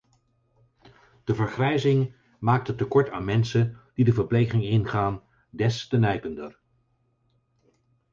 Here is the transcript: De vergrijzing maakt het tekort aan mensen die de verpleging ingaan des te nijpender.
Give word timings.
De 1.23 1.35
vergrijzing 1.35 2.13
maakt 2.39 2.67
het 2.67 2.77
tekort 2.77 3.09
aan 3.09 3.25
mensen 3.25 3.79
die 3.93 4.05
de 4.05 4.13
verpleging 4.13 4.63
ingaan 4.63 5.21
des 5.51 5.87
te 5.87 5.97
nijpender. 5.97 6.59